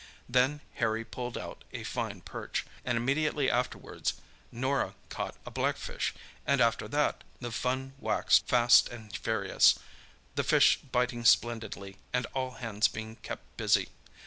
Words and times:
Then 0.27 0.61
Harry 0.77 1.05
pulled 1.05 1.37
out 1.37 1.63
a 1.73 1.83
fine 1.83 2.21
perch, 2.21 2.65
and 2.83 2.97
immediately 2.97 3.51
afterwards 3.51 4.15
Norah 4.51 4.95
caught 5.09 5.35
a 5.45 5.51
blackfish; 5.51 6.15
and 6.43 6.59
after 6.59 6.87
that 6.87 7.23
the 7.39 7.51
fun 7.51 7.93
waxed 7.99 8.47
fast 8.47 8.89
and 8.89 9.15
furious, 9.15 9.77
the 10.33 10.43
fish 10.43 10.77
biting 10.81 11.23
splendidly, 11.23 11.97
and 12.13 12.25
all 12.33 12.53
hands 12.53 12.87
being 12.87 13.17
kept 13.17 13.43
busy. 13.57 13.89